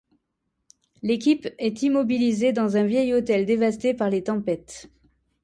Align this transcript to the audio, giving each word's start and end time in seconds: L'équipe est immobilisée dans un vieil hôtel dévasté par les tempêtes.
L'équipe 1.03 1.47
est 1.59 1.83
immobilisée 1.83 2.53
dans 2.53 2.75
un 2.75 2.85
vieil 2.85 3.13
hôtel 3.13 3.45
dévasté 3.45 3.93
par 3.93 4.09
les 4.09 4.23
tempêtes. 4.23 4.89